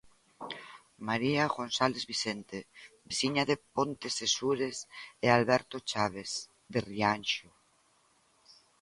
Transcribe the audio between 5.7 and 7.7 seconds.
Chaves, de Rianxo.